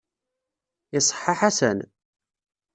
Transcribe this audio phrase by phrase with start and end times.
[0.97, 1.79] Iṣeḥḥa Ḥasan?